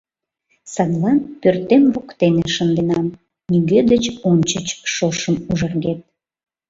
Садлан 0.73 1.17
пӧртем 1.41 1.83
воктене 1.93 2.43
шынденам, 2.55 3.07
Нигӧ 3.51 3.79
деч 3.91 4.03
ончыч 4.29 4.67
шошым 4.93 5.35
ужаргет 5.49 5.99